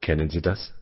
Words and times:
Kennen 0.00 0.30
Sie 0.30 0.40
das? 0.40 0.74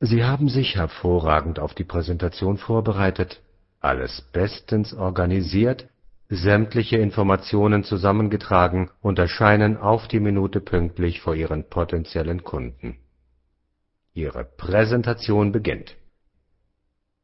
Sie 0.00 0.24
haben 0.24 0.48
sich 0.48 0.76
hervorragend 0.76 1.58
auf 1.58 1.74
die 1.74 1.84
Präsentation 1.84 2.56
vorbereitet, 2.56 3.40
alles 3.80 4.22
bestens 4.32 4.94
organisiert, 4.94 5.88
sämtliche 6.28 6.98
Informationen 6.98 7.84
zusammengetragen 7.84 8.90
und 9.00 9.18
erscheinen 9.18 9.76
auf 9.76 10.08
die 10.08 10.20
Minute 10.20 10.60
pünktlich 10.60 11.20
vor 11.20 11.34
Ihren 11.34 11.68
potenziellen 11.68 12.44
Kunden. 12.44 12.96
Ihre 14.12 14.44
Präsentation 14.44 15.52
beginnt. 15.52 15.96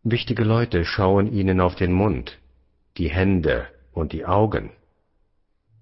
Wichtige 0.02 0.44
Leute 0.44 0.84
schauen 0.84 1.32
Ihnen 1.32 1.60
auf 1.60 1.74
den 1.74 1.92
Mund, 1.92 2.38
die 2.96 3.08
Hände 3.08 3.66
und 3.92 4.12
die 4.12 4.24
Augen. 4.24 4.70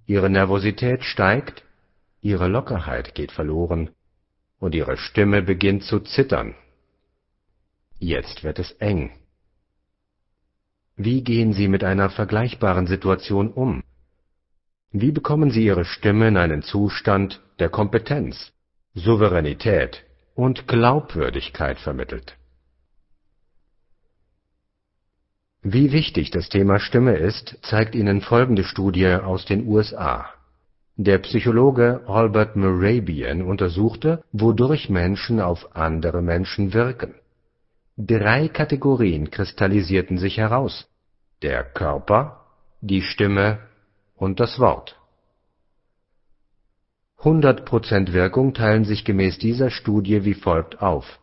Ihre 0.06 0.30
Nervosität 0.30 1.04
steigt, 1.04 1.64
Ihre 2.20 2.48
Lockerheit 2.48 3.14
geht 3.14 3.32
verloren 3.32 3.90
und 4.62 4.76
Ihre 4.76 4.96
Stimme 4.96 5.42
beginnt 5.42 5.82
zu 5.82 5.98
zittern. 5.98 6.54
Jetzt 7.98 8.44
wird 8.44 8.60
es 8.60 8.70
eng. 8.78 9.10
Wie 10.96 11.24
gehen 11.24 11.52
Sie 11.52 11.66
mit 11.66 11.82
einer 11.82 12.10
vergleichbaren 12.10 12.86
Situation 12.86 13.50
um? 13.50 13.82
Wie 14.92 15.10
bekommen 15.10 15.50
Sie 15.50 15.64
Ihre 15.64 15.84
Stimme 15.84 16.28
in 16.28 16.36
einen 16.36 16.62
Zustand 16.62 17.40
der 17.58 17.70
Kompetenz, 17.70 18.52
Souveränität 18.94 20.04
und 20.36 20.68
Glaubwürdigkeit 20.68 21.80
vermittelt? 21.80 22.36
Wie 25.62 25.90
wichtig 25.90 26.30
das 26.30 26.48
Thema 26.48 26.78
Stimme 26.78 27.16
ist, 27.16 27.58
zeigt 27.62 27.96
Ihnen 27.96 28.20
folgende 28.20 28.62
Studie 28.62 29.08
aus 29.08 29.44
den 29.44 29.66
USA. 29.66 30.32
Der 30.96 31.18
Psychologe 31.18 32.02
Albert 32.06 32.54
Mehrabian 32.54 33.40
untersuchte, 33.40 34.22
wodurch 34.30 34.90
Menschen 34.90 35.40
auf 35.40 35.74
andere 35.74 36.20
Menschen 36.20 36.74
wirken. 36.74 37.14
Drei 37.96 38.48
Kategorien 38.48 39.30
kristallisierten 39.30 40.18
sich 40.18 40.36
heraus: 40.36 40.86
der 41.40 41.64
Körper, 41.64 42.44
die 42.82 43.00
Stimme 43.00 43.60
und 44.16 44.38
das 44.38 44.58
Wort. 44.58 44.98
100 47.20 47.64
Prozent 47.64 48.12
Wirkung 48.12 48.52
teilen 48.52 48.84
sich 48.84 49.06
gemäß 49.06 49.38
dieser 49.38 49.70
Studie 49.70 50.26
wie 50.26 50.34
folgt 50.34 50.82
auf: 50.82 51.20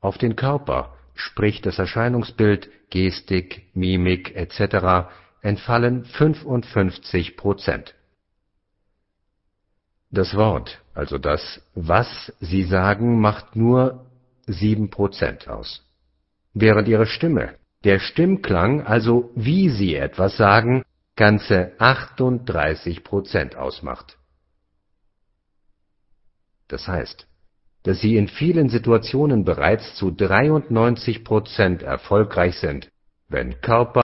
Auf 0.00 0.18
den 0.18 0.36
Körper, 0.36 0.94
sprich 1.14 1.62
das 1.62 1.78
Erscheinungsbild, 1.78 2.68
Gestik, 2.90 3.70
Mimik 3.72 4.36
etc., 4.36 5.08
entfallen 5.40 6.04
55 6.04 7.38
Prozent. 7.38 7.94
Das 10.10 10.34
Wort, 10.34 10.80
also 10.94 11.18
das, 11.18 11.60
was 11.74 12.32
Sie 12.40 12.64
sagen, 12.64 13.20
macht 13.20 13.56
nur 13.56 14.06
7 14.46 14.90
Prozent 14.90 15.48
aus, 15.48 15.84
während 16.54 16.88
Ihre 16.88 17.06
Stimme, 17.06 17.54
der 17.84 17.98
Stimmklang, 17.98 18.86
also 18.86 19.30
wie 19.34 19.68
Sie 19.68 19.94
etwas 19.94 20.36
sagen, 20.36 20.84
ganze 21.16 21.72
38 21.78 23.02
Prozent 23.04 23.56
ausmacht. 23.56 24.18
Das 26.68 26.86
heißt, 26.86 27.26
dass 27.82 28.00
Sie 28.00 28.16
in 28.16 28.28
vielen 28.28 28.68
Situationen 28.68 29.44
bereits 29.44 29.94
zu 29.94 30.10
93 30.10 31.24
Prozent 31.24 31.82
erfolgreich 31.82 32.58
sind, 32.58 32.90
wenn 33.28 33.60
Körper 33.60 34.02